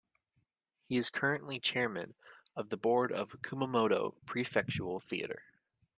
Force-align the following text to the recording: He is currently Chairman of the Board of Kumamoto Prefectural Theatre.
He 0.87 0.97
is 0.97 1.11
currently 1.11 1.59
Chairman 1.59 2.15
of 2.55 2.71
the 2.71 2.75
Board 2.77 3.11
of 3.11 3.39
Kumamoto 3.43 4.15
Prefectural 4.25 4.99
Theatre. 4.99 5.43